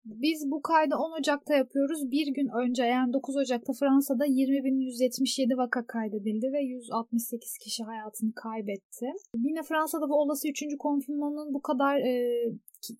Biz 0.09 0.51
bu 0.51 0.61
kaydı 0.61 0.95
10 0.95 1.19
Ocak'ta 1.19 1.53
yapıyoruz. 1.55 2.11
Bir 2.11 2.27
gün 2.35 2.49
önce 2.61 2.83
yani 2.83 3.13
9 3.13 3.35
Ocak'ta 3.37 3.73
Fransa'da 3.79 4.25
20.177 4.25 5.57
vaka 5.57 5.85
kaydedildi 5.85 6.47
ve 6.53 6.61
168 6.61 7.57
kişi 7.63 7.83
hayatını 7.83 8.33
kaybetti. 8.33 9.05
Yine 9.35 9.63
Fransa'da 9.63 10.09
bu 10.09 10.15
olası 10.21 10.47
3. 10.49 10.63
konfirmanın 10.79 11.53
bu 11.53 11.61
kadar 11.61 11.95
e, 11.97 12.13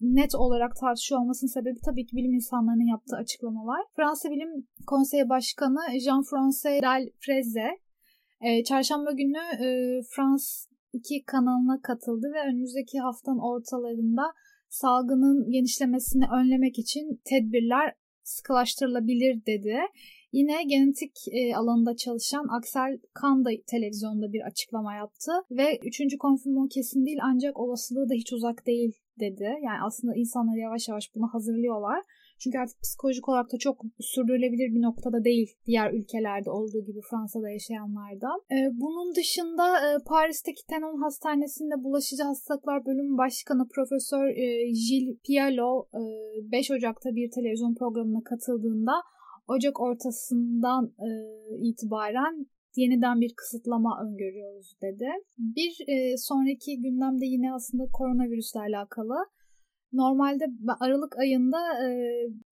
net 0.02 0.36
olarak 0.36 0.76
tartışıyor 0.76 1.22
olmasının 1.22 1.52
sebebi 1.52 1.80
tabii 1.86 2.06
ki 2.06 2.16
bilim 2.16 2.34
insanlarının 2.34 2.88
yaptığı 2.94 3.16
açıklamalar. 3.16 3.82
Fransa 3.96 4.30
Bilim 4.30 4.68
Konseyi 4.88 5.30
Başkanı 5.30 5.80
Jean-François 6.06 6.82
Dalfreze 6.82 7.70
e, 8.42 8.64
çarşamba 8.64 9.12
günü 9.12 9.44
e, 9.66 9.68
Frans 10.16 10.66
2 10.94 11.24
kanalına 11.26 11.82
katıldı 11.82 12.28
ve 12.36 12.50
önümüzdeki 12.50 13.00
haftanın 13.00 13.40
ortalarında 13.40 14.24
salgının 14.70 15.52
genişlemesini 15.52 16.26
önlemek 16.40 16.80
için 16.80 17.22
tedbirler 17.26 17.94
sıkılaştırılabilir 18.24 19.46
dedi. 19.46 19.76
Yine 20.32 20.64
genetik 20.64 21.16
e, 21.32 21.56
alanında 21.56 21.96
çalışan 21.96 22.46
Aksel 22.58 23.00
Kan 23.14 23.46
da 23.46 23.50
televizyonda 23.68 24.34
bir 24.34 24.42
açıklama 24.42 24.96
yaptı 24.96 25.32
ve 25.52 25.80
üçüncü 25.84 26.18
konfirmasyon 26.18 26.68
kesin 26.68 27.06
değil 27.06 27.20
ancak 27.22 27.60
olasılığı 27.60 28.10
da 28.10 28.14
hiç 28.14 28.34
uzak 28.34 28.68
değil 28.68 28.92
dedi. 29.20 29.44
Yani 29.44 29.80
aslında 29.88 30.14
insanlar 30.16 30.58
yavaş 30.58 30.90
yavaş 30.90 31.16
bunu 31.16 31.28
hazırlıyorlar. 31.34 32.04
Çünkü 32.42 32.58
artık 32.58 32.78
psikolojik 32.84 33.30
olarak 33.30 33.52
da 33.54 33.58
çok 33.58 33.82
sürdürülebilir 34.00 34.70
bir 34.76 34.82
noktada 34.82 35.24
değil 35.24 35.50
diğer 35.66 35.94
ülkelerde 35.94 36.50
olduğu 36.52 36.82
gibi 36.86 37.00
Fransa'da 37.10 37.50
yaşayanlarda. 37.50 38.30
Ee, 38.52 38.56
bunun 38.74 39.16
dışında 39.16 39.66
e, 39.86 39.90
Paris'teki 40.06 40.62
Tenon 40.70 41.02
Hastanesi'nde 41.02 41.84
bulaşıcı 41.84 42.24
hastalıklar 42.24 42.86
bölümü 42.86 43.18
başkanı 43.18 43.68
Profesör 43.76 44.26
e, 44.28 44.48
Gilles 44.88 45.18
Pialot 45.28 45.88
e, 45.94 46.02
5 46.52 46.72
Ocak'ta 46.72 47.10
bir 47.16 47.32
televizyon 47.32 47.76
programına 47.76 48.24
katıldığında 48.24 48.96
Ocak 49.48 49.82
ortasından 49.82 50.94
e, 51.08 51.10
itibaren 51.70 52.46
yeniden 52.76 53.22
bir 53.22 53.34
kısıtlama 53.38 53.92
öngörüyoruz 54.04 54.78
dedi. 54.82 55.10
Bir 55.38 55.74
e, 55.88 56.18
sonraki 56.18 56.82
gündemde 56.82 57.26
yine 57.26 57.54
aslında 57.54 57.84
koronavirüsle 57.94 58.60
alakalı. 58.60 59.16
Normalde 59.94 60.46
Aralık 60.80 61.20
ayında 61.20 61.58
e, 61.58 61.90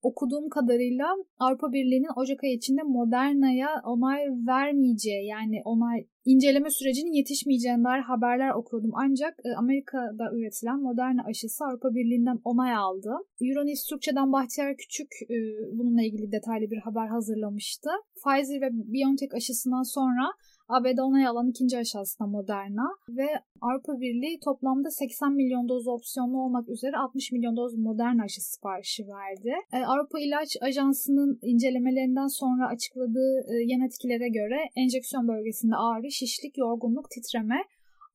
okuduğum 0.02 0.50
kadarıyla 0.50 1.08
Avrupa 1.40 1.72
Birliği'nin 1.74 2.20
Ocak 2.20 2.44
ayı 2.44 2.54
içinde 2.54 2.84
Moderna'ya 2.84 3.70
onay 3.84 4.20
vermeyeceği 4.48 5.28
yani 5.28 5.62
onay 5.66 6.06
inceleme 6.26 6.70
sürecinin 6.70 7.12
yetişmeyeceğine 7.12 7.84
dair 7.84 8.02
haberler 8.02 8.52
okuyordum. 8.60 8.92
Ancak 8.96 9.34
e, 9.46 9.56
Amerika'da 9.58 10.26
üretilen 10.38 10.80
Moderna 10.82 11.24
aşısı 11.30 11.66
Avrupa 11.66 11.90
Birliği'nden 11.96 12.40
onay 12.44 12.74
aldı. 12.76 13.12
Euronews 13.42 13.88
Türkçe'den 13.90 14.32
Bahtiyar 14.32 14.78
Küçük 14.78 15.12
e, 15.30 15.38
bununla 15.78 16.02
ilgili 16.04 16.32
detaylı 16.32 16.72
bir 16.72 16.78
haber 16.78 17.08
hazırlamıştı. 17.08 17.90
Pfizer 18.16 18.62
ve 18.62 18.70
BioNTech 18.72 19.34
aşısından 19.36 19.84
sonra 19.84 20.26
ABD 20.70 20.98
onay 20.98 21.28
alan 21.28 21.50
ikinci 21.50 21.78
aşı 21.78 22.00
aslında 22.00 22.30
Moderna 22.30 22.88
ve 23.10 23.28
Avrupa 23.62 24.00
Birliği 24.02 24.40
toplamda 24.46 24.90
80 24.92 25.34
milyon 25.34 25.70
doz 25.70 25.88
opsiyonlu 25.88 26.38
olmak 26.44 26.70
üzere 26.70 26.98
60 26.98 27.32
milyon 27.32 27.58
doz 27.58 27.78
Moderna 27.78 28.24
aşı 28.24 28.42
siparişi 28.42 29.04
verdi. 29.08 29.54
E, 29.74 29.78
Avrupa 29.86 30.20
İlaç 30.20 30.58
Ajansı'nın 30.62 31.40
incelemelerinden 31.42 32.28
sonra 32.28 32.68
açıkladığı 32.68 33.34
e, 33.52 33.54
yan 33.66 33.82
etkilere 33.82 34.30
göre 34.30 34.60
enjeksiyon 34.76 35.28
bölgesinde 35.28 35.76
ağrı, 35.76 36.12
şişlik, 36.12 36.58
yorgunluk, 36.58 37.10
titreme, 37.12 37.62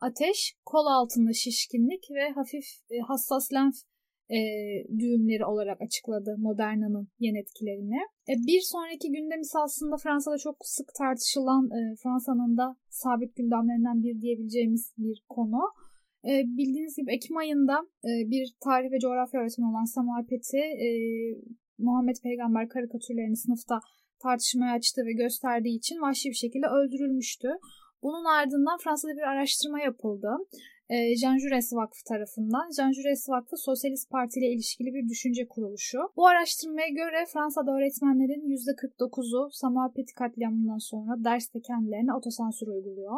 ateş, 0.00 0.54
kol 0.64 0.87
altında 0.87 1.32
şişkinlik 1.32 2.11
ve 2.11 2.30
hafif 2.30 2.64
e, 2.90 2.99
hassas 2.99 3.52
lenf 3.52 3.75
e, 4.36 4.40
düğümleri 4.98 5.44
olarak 5.44 5.78
açıkladı 5.86 6.30
Moderna'nın 6.38 7.08
yan 7.20 7.36
etkilerini. 7.42 8.00
E, 8.30 8.32
bir 8.48 8.60
sonraki 8.72 9.06
gündem 9.16 9.40
ise 9.40 9.58
aslında 9.58 9.96
Fransa'da 10.02 10.38
çok 10.38 10.56
sık 10.62 10.88
tartışılan 10.98 11.64
e, 11.78 11.80
Fransa'nın 12.02 12.56
da 12.56 12.76
sabit 12.88 13.36
gündemlerinden 13.36 14.02
bir 14.02 14.20
diyebileceğimiz 14.22 14.92
bir 14.98 15.22
konu. 15.28 15.62
E, 16.24 16.32
bildiğiniz 16.58 16.96
gibi 16.96 17.14
Ekim 17.16 17.36
ayında 17.36 17.76
e, 18.08 18.10
bir 18.32 18.44
tarih 18.64 18.90
ve 18.92 18.98
coğrafya 18.98 19.40
öğretmeni 19.40 19.70
olan 19.70 19.88
Samuel 19.94 20.26
Peti 20.30 20.62
e, 20.86 20.88
Muhammed 21.78 22.16
Peygamber 22.22 22.68
karikatürlerini 22.68 23.36
sınıfta 23.36 23.80
tartışmaya 24.22 24.72
açtı 24.74 25.00
ve 25.06 25.12
gösterdiği 25.12 25.76
için 25.76 25.96
vahşi 26.04 26.28
bir 26.28 26.40
şekilde 26.44 26.66
öldürülmüştü. 26.66 27.48
Bunun 28.02 28.24
ardından 28.24 28.78
Fransa'da 28.84 29.12
bir 29.16 29.26
araştırma 29.32 29.80
yapıldı. 29.80 30.28
E, 30.88 31.16
Jean 31.16 31.36
Jaurès 31.38 31.76
Vakfı 31.76 32.04
tarafından. 32.08 32.66
Jean 32.76 32.92
Jaurès 32.92 33.28
Vakfı 33.28 33.56
Sosyalist 33.56 34.10
Parti 34.10 34.40
ile 34.40 34.48
ilişkili 34.54 34.94
bir 34.94 35.08
düşünce 35.08 35.48
kuruluşu. 35.48 35.98
Bu 36.16 36.26
araştırmaya 36.26 36.88
göre 36.88 37.18
Fransa'da 37.32 37.70
öğretmenlerin 37.76 38.44
%49'u 38.56 39.50
Samuel 39.50 39.92
Paty 39.96 40.12
katliamından 40.16 40.78
sonra 40.90 41.24
derste 41.24 41.60
kendilerine 41.60 42.14
otosansür 42.14 42.66
uyguluyor. 42.66 43.16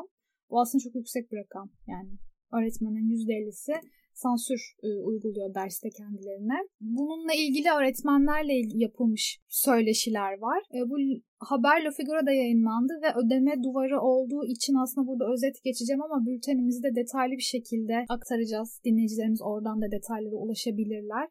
Bu 0.51 0.61
aslında 0.61 0.83
çok 0.83 0.95
yüksek 0.95 1.33
bir 1.33 1.37
rakam. 1.37 1.71
Yani 1.87 2.11
öğretmenin 2.53 3.07
%50'si 3.11 3.75
sansür 4.15 4.61
e, 4.83 4.89
uyguluyor 5.09 5.55
derste 5.55 5.89
kendilerine. 5.91 6.59
Bununla 6.81 7.35
ilgili 7.35 7.69
öğretmenlerle 7.79 8.53
yapılmış 8.75 9.39
söyleşiler 9.49 10.39
var. 10.39 10.61
E, 10.75 10.79
bu 10.91 10.97
haber 11.39 11.85
Le 11.85 11.91
Figaro'da 11.91 12.33
yayınlandı 12.33 12.93
ve 13.03 13.11
ödeme 13.21 13.63
duvarı 13.63 14.01
olduğu 14.01 14.45
için 14.47 14.75
aslında 14.83 15.07
burada 15.07 15.25
özet 15.33 15.65
geçeceğim 15.65 16.03
ama 16.03 16.27
bültenimizi 16.27 16.83
de 16.83 16.95
detaylı 16.95 17.33
bir 17.33 17.49
şekilde 17.55 18.05
aktaracağız. 18.09 18.81
Dinleyicilerimiz 18.85 19.43
oradan 19.43 19.83
da 19.83 19.87
detaylara 19.91 20.37
ulaşabilirler. 20.37 21.29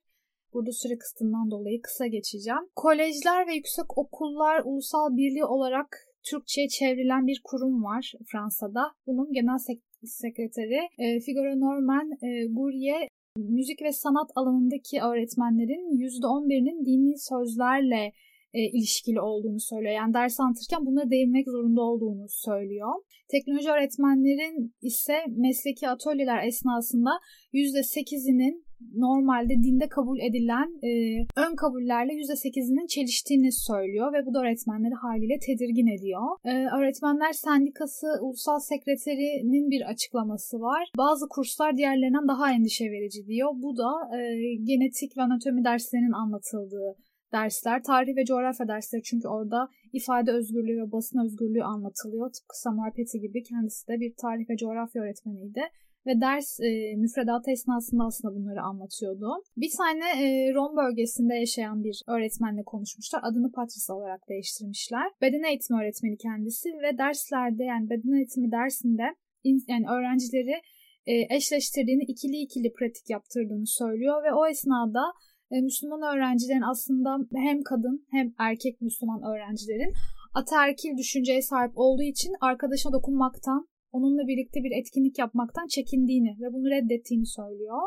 Burada 0.53 0.71
süre 0.71 0.97
kısıtından 0.97 1.51
dolayı 1.51 1.81
kısa 1.81 2.07
geçeceğim. 2.07 2.65
Kolejler 2.75 3.47
ve 3.47 3.53
yüksek 3.53 3.97
okullar 3.97 4.61
ulusal 4.65 5.17
birliği 5.17 5.45
olarak 5.45 5.87
Türkçe'ye 6.29 6.67
çevrilen 6.67 7.27
bir 7.27 7.41
kurum 7.43 7.83
var 7.83 8.13
Fransa'da. 8.31 8.83
Bunun 9.07 9.33
genel 9.33 9.57
sekreteri 10.07 10.81
e, 10.97 11.19
Figaro 11.19 11.59
Norman 11.59 12.11
e, 12.11 12.45
Gurye 12.45 13.07
müzik 13.37 13.81
ve 13.81 13.91
sanat 13.91 14.29
alanındaki 14.35 15.01
öğretmenlerin 15.01 15.83
%11'inin 15.97 16.85
dini 16.85 17.19
sözlerle 17.19 18.11
e, 18.53 18.61
ilişkili 18.77 19.21
olduğunu 19.21 19.59
söylüyor. 19.59 19.93
Yani 19.93 20.13
ders 20.13 20.39
anlatırken 20.39 20.85
buna 20.85 21.09
değinmek 21.11 21.45
zorunda 21.49 21.81
olduğunu 21.81 22.25
söylüyor. 22.29 22.93
Teknoloji 23.31 23.69
öğretmenlerin 23.69 24.73
ise 24.81 25.17
mesleki 25.27 25.89
atölyeler 25.89 26.47
esnasında 26.47 27.09
%8'inin 27.53 28.62
normalde 28.95 29.53
dinde 29.63 29.87
kabul 29.87 30.19
edilen 30.19 30.69
e, 30.83 30.91
ön 31.35 31.55
kabullerle 31.55 32.13
%8'inin 32.13 32.87
çeliştiğini 32.87 33.51
söylüyor 33.51 34.13
ve 34.13 34.25
bu 34.25 34.33
da 34.33 34.39
öğretmenleri 34.41 34.93
haliyle 34.93 35.39
tedirgin 35.39 35.87
ediyor. 35.87 36.21
E, 36.45 36.53
öğretmenler 36.77 37.33
Sendikası 37.33 38.07
Ulusal 38.21 38.59
Sekreterinin 38.59 39.69
bir 39.69 39.81
açıklaması 39.91 40.59
var. 40.59 40.91
Bazı 40.97 41.25
kurslar 41.29 41.77
diğerlerinden 41.77 42.27
daha 42.27 42.51
endişe 42.51 42.85
verici 42.85 43.27
diyor. 43.27 43.49
Bu 43.55 43.77
da 43.77 44.17
e, 44.17 44.19
genetik 44.63 45.17
ve 45.17 45.21
anatomi 45.21 45.63
derslerinin 45.63 46.11
anlatıldığı 46.11 46.95
dersler, 47.33 47.83
tarih 47.83 48.15
ve 48.15 48.25
coğrafya 48.25 48.67
dersleri 48.67 49.03
çünkü 49.03 49.27
orada 49.27 49.69
ifade 49.93 50.31
özgürlüğü 50.31 50.81
ve 50.81 50.91
basın 50.91 51.19
özgürlüğü 51.25 51.63
anlatılıyor. 51.63 52.31
Tıpkı 52.31 52.61
Samuel 52.61 52.91
Peti 52.91 53.19
gibi 53.19 53.43
kendisi 53.43 53.87
de 53.87 53.99
bir 53.99 54.13
tarih 54.21 54.49
ve 54.49 54.57
coğrafya 54.57 55.03
öğretmeniydi 55.03 55.61
ve 56.07 56.21
ders 56.21 56.59
e, 56.59 56.95
müfredatı 56.95 57.51
esnasında 57.51 58.03
aslında 58.03 58.35
bunları 58.35 58.61
anlatıyordu. 58.61 59.27
Bir 59.57 59.71
tane 59.77 60.05
e, 60.23 60.53
Rom 60.53 60.77
bölgesinde 60.77 61.35
yaşayan 61.35 61.83
bir 61.83 62.01
öğretmenle 62.07 62.63
konuşmuşlar. 62.63 63.21
Adını 63.23 63.51
Patrice 63.51 63.93
olarak 63.93 64.29
değiştirmişler. 64.29 65.11
Beden 65.21 65.43
eğitimi 65.43 65.81
öğretmeni 65.81 66.17
kendisi 66.17 66.69
ve 66.69 66.97
derslerde 66.97 67.63
yani 67.63 67.89
beden 67.89 68.17
eğitimi 68.17 68.51
dersinde 68.51 69.07
yani 69.67 69.85
öğrencileri 69.89 70.55
e, 71.05 71.35
eşleştirdiğini, 71.35 72.03
ikili 72.03 72.37
ikili 72.37 72.73
pratik 72.73 73.09
yaptırdığını 73.09 73.67
söylüyor 73.67 74.23
ve 74.23 74.33
o 74.33 74.47
esnada 74.47 75.03
e, 75.51 75.61
Müslüman 75.61 76.01
öğrencilerin 76.15 76.69
aslında 76.71 77.17
hem 77.35 77.63
kadın 77.63 78.05
hem 78.11 78.33
erkek 78.39 78.81
Müslüman 78.81 79.21
öğrencilerin 79.23 79.93
ataerkil 80.33 80.97
düşünceye 80.97 81.41
sahip 81.41 81.71
olduğu 81.75 82.03
için 82.03 82.33
arkadaşına 82.41 82.93
dokunmaktan 82.93 83.67
onunla 83.93 84.27
birlikte 84.27 84.63
bir 84.63 84.71
etkinlik 84.79 85.19
yapmaktan 85.19 85.67
çekindiğini 85.67 86.31
ve 86.41 86.53
bunu 86.53 86.69
reddettiğini 86.69 87.25
söylüyor. 87.25 87.81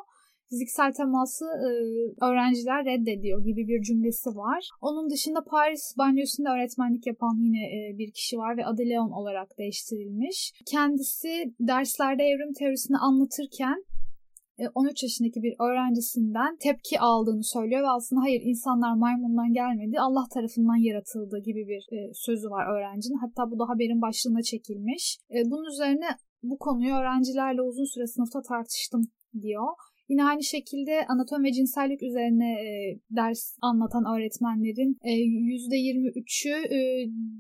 Fiziksel 0.50 0.92
teması 0.92 1.44
e, 1.44 1.68
öğrenciler 2.26 2.84
reddediyor 2.84 3.44
gibi 3.44 3.68
bir 3.68 3.82
cümlesi 3.82 4.30
var. 4.30 4.68
Onun 4.80 5.10
dışında 5.10 5.44
Paris 5.44 5.94
banyosunda 5.98 6.50
öğretmenlik 6.54 7.06
yapan 7.06 7.36
yine 7.46 7.64
e, 7.76 7.98
bir 7.98 8.12
kişi 8.12 8.36
var 8.38 8.56
ve 8.56 8.66
adı 8.66 8.82
Leon 8.82 9.10
olarak 9.10 9.58
değiştirilmiş. 9.58 10.52
Kendisi 10.66 11.54
derslerde 11.60 12.22
evrim 12.22 12.52
teorisini 12.52 12.98
anlatırken 12.98 13.84
13 14.74 15.02
e, 15.02 15.06
yaşındaki 15.06 15.42
bir 15.42 15.54
öğrencisinden 15.66 16.56
tepki 16.56 17.00
aldığını 17.00 17.44
söylüyor 17.44 17.82
ve 17.82 17.88
aslında 17.88 18.20
hayır 18.22 18.40
insanlar 18.44 18.94
maymundan 18.94 19.52
gelmedi 19.52 20.00
Allah 20.00 20.24
tarafından 20.34 20.80
yaratıldı 20.88 21.38
gibi 21.38 21.62
bir 21.68 21.82
e, 21.96 21.98
sözü 22.14 22.48
var 22.50 22.64
öğrencinin. 22.74 23.18
Hatta 23.24 23.50
bu 23.50 23.58
da 23.58 23.64
haberin 23.68 24.02
başlığına 24.02 24.42
çekilmiş. 24.42 25.18
E, 25.30 25.36
bunun 25.50 25.66
üzerine 25.72 26.08
bu 26.42 26.58
konuyu 26.58 26.94
öğrencilerle 26.94 27.62
uzun 27.62 27.84
süre 27.94 28.06
sınıfta 28.06 28.42
tartıştım 28.42 29.02
diyor. 29.42 29.68
Yine 30.08 30.24
aynı 30.24 30.42
şekilde 30.42 31.06
anatom 31.08 31.44
ve 31.44 31.52
cinsellik 31.52 32.02
üzerine 32.02 32.52
e, 32.52 32.68
ders 33.10 33.56
anlatan 33.62 34.04
öğretmenlerin 34.14 34.98
e, 35.04 35.10
%23'ü 35.10 36.56
e, 36.78 36.80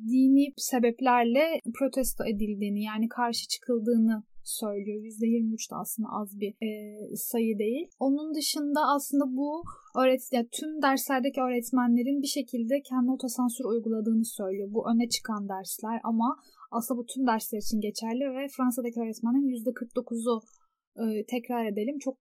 dini 0.08 0.52
sebeplerle 0.56 1.60
protesto 1.78 2.24
edildiğini 2.24 2.82
yani 2.82 3.08
karşı 3.08 3.48
çıkıldığını 3.48 4.22
söylüyor. 4.46 4.98
%23 5.02 5.70
de 5.70 5.76
aslında 5.76 6.08
az 6.20 6.40
bir 6.40 6.52
e, 6.68 6.70
sayı 7.16 7.58
değil. 7.58 7.86
Onun 7.98 8.34
dışında 8.34 8.80
aslında 8.96 9.24
bu 9.36 9.62
öğret 10.00 10.22
yani 10.32 10.48
tüm 10.52 10.82
derslerdeki 10.82 11.40
öğretmenlerin 11.40 12.22
bir 12.22 12.32
şekilde 12.38 12.82
kendi 12.82 13.10
otosansür 13.10 13.64
uyguladığını 13.64 14.24
söylüyor. 14.24 14.68
Bu 14.70 14.90
öne 14.90 15.08
çıkan 15.08 15.48
dersler 15.48 16.00
ama 16.04 16.36
aslında 16.70 16.98
bu 17.00 17.06
tüm 17.06 17.26
dersler 17.26 17.58
için 17.58 17.80
geçerli 17.80 18.24
ve 18.36 18.48
Fransa'daki 18.56 19.00
öğretmenlerin 19.00 19.64
%49'u 19.64 20.36
e, 21.02 21.24
tekrar 21.26 21.66
edelim 21.66 21.98
çok 21.98 22.16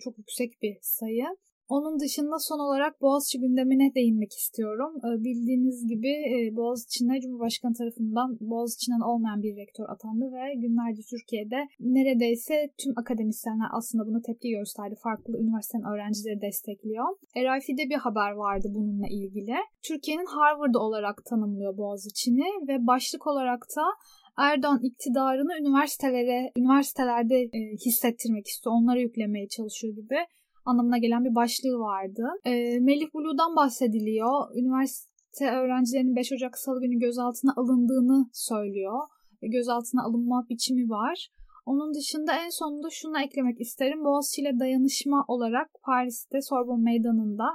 çok 0.00 0.18
yüksek 0.18 0.62
bir 0.62 0.76
sayı. 0.82 1.26
Onun 1.68 2.00
dışında 2.00 2.36
son 2.38 2.58
olarak 2.66 3.00
Boğaziçi 3.02 3.38
gündemine 3.40 3.94
değinmek 3.94 4.32
istiyorum. 4.32 4.92
Ee, 5.04 5.24
bildiğiniz 5.24 5.78
gibi 5.88 6.12
e, 6.34 6.56
Boğaziçi'ne 6.56 7.20
Cumhurbaşkanı 7.20 7.74
tarafından 7.74 8.28
Boğaziçi'nden 8.40 9.04
olmayan 9.10 9.42
bir 9.42 9.56
rektör 9.56 9.86
atandı 9.94 10.24
ve 10.34 10.54
günlerce 10.54 11.02
Türkiye'de 11.12 11.60
neredeyse 11.80 12.54
tüm 12.80 12.92
akademisyenler 13.00 13.68
aslında 13.78 14.06
buna 14.08 14.20
tepki 14.26 14.50
gösterdi. 14.50 14.94
Farklı 15.02 15.32
üniversitenin 15.42 15.90
öğrencileri 15.92 16.40
destekliyor. 16.40 17.06
RIF'de 17.36 17.84
bir 17.92 18.00
haber 18.06 18.30
vardı 18.44 18.66
bununla 18.76 19.08
ilgili. 19.20 19.56
Türkiye'nin 19.88 20.30
Harvard 20.36 20.74
olarak 20.74 21.16
tanımlıyor 21.30 21.76
Boğaziçi'ni 21.76 22.48
ve 22.68 22.86
başlık 22.86 23.26
olarak 23.26 23.62
da 23.76 23.84
Erdoğan 24.38 24.80
iktidarını 24.82 25.52
üniversitelere, 25.60 26.52
üniversitelerde 26.56 27.36
e, 27.58 27.60
hissettirmek 27.86 28.46
istiyor. 28.46 28.74
Onlara 28.78 29.00
yüklemeye 29.00 29.48
çalışıyor 29.48 29.94
gibi 29.94 30.18
anlamına 30.68 30.98
gelen 30.98 31.24
bir 31.24 31.34
başlığı 31.34 31.78
vardı. 31.78 32.24
E, 32.44 32.78
Melih 32.80 33.14
Bulu'dan 33.14 33.56
bahsediliyor. 33.56 34.56
Üniversite 34.56 35.50
öğrencilerinin 35.50 36.16
5 36.16 36.32
Ocak 36.32 36.58
Salı 36.58 36.80
günü 36.80 36.98
gözaltına 36.98 37.52
alındığını 37.56 38.30
söylüyor. 38.32 38.98
Gözaltına 39.42 40.02
alınma 40.04 40.46
biçimi 40.50 40.90
var. 40.90 41.28
Onun 41.66 41.94
dışında 41.94 42.32
en 42.44 42.48
sonunda 42.48 42.88
şunu 42.90 43.20
eklemek 43.20 43.60
isterim. 43.60 44.04
Boğaziçi 44.04 44.42
ile 44.42 44.58
dayanışma 44.60 45.24
olarak 45.28 45.68
Paris'te 45.82 46.42
Sorbonne 46.42 46.84
Meydanı'nda 46.84 47.48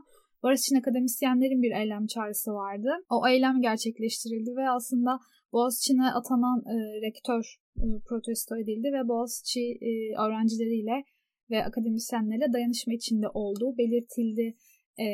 Barış 0.43 0.59
için 0.59 0.75
akademisyenlerin 0.75 1.61
bir 1.61 1.71
eylem 1.71 2.05
çağrısı 2.05 2.51
vardı. 2.51 2.89
O 3.09 3.27
eylem 3.27 3.61
gerçekleştirildi 3.61 4.51
ve 4.55 4.69
aslında 4.69 5.19
Boğaziçi'ne 5.53 6.11
atanan 6.11 6.59
e, 6.59 6.75
rektör 7.07 7.55
e, 7.77 7.85
protesto 8.07 8.57
edildi 8.57 8.87
ve 8.93 9.07
Boğaziçi 9.07 9.77
e, 9.81 9.91
öğrencileriyle 10.23 11.03
ve 11.51 11.65
akademisyenlerle 11.65 12.53
dayanışma 12.53 12.93
içinde 12.93 13.27
olduğu 13.33 13.77
belirtildi 13.77 14.55
e, 14.99 15.07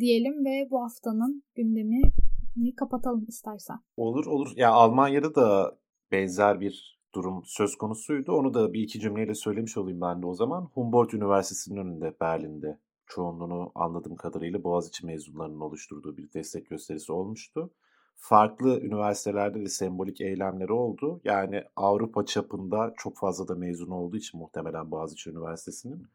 diyelim 0.00 0.44
ve 0.44 0.70
bu 0.70 0.82
haftanın 0.82 1.42
gündemini 1.54 2.74
kapatalım 2.76 3.24
istersen. 3.28 3.76
Olur 3.96 4.26
olur. 4.26 4.52
Ya 4.56 4.70
Almanya'da 4.70 5.34
da 5.34 5.78
benzer 6.12 6.60
bir 6.60 6.98
durum 7.14 7.42
söz 7.44 7.76
konusuydu. 7.76 8.32
Onu 8.32 8.54
da 8.54 8.72
bir 8.72 8.82
iki 8.82 9.00
cümleyle 9.00 9.34
söylemiş 9.34 9.76
olayım 9.76 10.00
ben 10.00 10.22
de 10.22 10.26
o 10.26 10.34
zaman. 10.34 10.70
Humboldt 10.74 11.14
Üniversitesi'nin 11.14 11.76
önünde 11.76 12.14
Berlin'de 12.20 12.78
çoğunluğunu 13.06 13.72
anladığım 13.74 14.16
kadarıyla 14.16 14.64
Boğaziçi 14.64 15.06
mezunlarının 15.06 15.60
oluşturduğu 15.60 16.16
bir 16.16 16.32
destek 16.32 16.68
gösterisi 16.68 17.12
olmuştu. 17.12 17.70
Farklı 18.16 18.80
üniversitelerde 18.80 19.60
de 19.60 19.68
sembolik 19.68 20.20
eylemleri 20.20 20.72
oldu. 20.72 21.20
Yani 21.24 21.62
Avrupa 21.76 22.26
çapında 22.26 22.94
çok 22.96 23.16
fazla 23.16 23.48
da 23.48 23.54
mezun 23.54 23.90
olduğu 23.90 24.16
için 24.16 24.40
muhtemelen 24.40 24.90
Boğaziçi 24.90 25.30
Üniversitesi'nin 25.30 26.06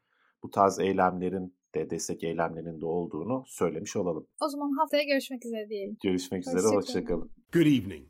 bu 0.44 0.52
tarz 0.52 0.80
eylemlerin 0.80 1.54
de 1.76 1.90
destek 1.90 2.24
eylemlerinin 2.24 2.82
de 2.82 2.86
olduğunu 2.86 3.44
söylemiş 3.48 3.96
olalım. 3.96 4.28
O 4.42 4.50
zaman 4.50 4.72
haftaya 4.80 5.04
görüşmek 5.04 5.46
üzere 5.46 5.70
diyelim. 5.70 5.98
Görüşmek 6.04 6.48
üzere, 6.48 6.62
Hoşça 6.62 6.76
hoşçakalın. 6.76 7.30
Good 7.54 7.62
evening. 7.66 8.08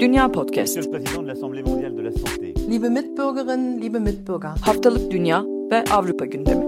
Dünya 0.00 0.32
Podcast. 0.32 0.76
Monsieur 0.76 0.86
le 0.86 0.90
Président 0.90 1.22
de 1.22 1.28
l'Assemblée 1.28 1.62
mondiale 1.62 1.96
de 1.96 2.04
la 2.04 2.10
santé. 2.10 2.70
Liebe 2.70 2.88
Mitbürgerinnen, 2.88 3.82
liebe 3.82 3.98
Mitbürger. 3.98 4.48
Haftalık 4.48 5.10
Dünya 5.10 5.44
ve 5.70 5.84
Avrupa 5.84 6.24
gündemi. 6.24 6.65